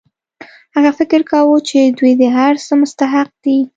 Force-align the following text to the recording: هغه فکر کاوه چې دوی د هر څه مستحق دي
هغه 0.75 0.91
فکر 0.99 1.21
کاوه 1.31 1.57
چې 1.69 1.79
دوی 1.97 2.11
د 2.21 2.23
هر 2.37 2.53
څه 2.65 2.73
مستحق 2.81 3.29
دي 3.43 3.59